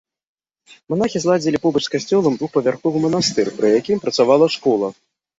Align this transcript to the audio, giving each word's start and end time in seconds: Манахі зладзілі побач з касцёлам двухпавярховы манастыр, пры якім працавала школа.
Манахі 0.91 1.19
зладзілі 1.25 1.59
побач 1.65 1.81
з 1.87 1.91
касцёлам 1.95 2.37
двухпавярховы 2.39 2.97
манастыр, 3.03 3.51
пры 3.59 3.67
якім 3.81 4.01
працавала 4.07 4.49
школа. 4.55 4.87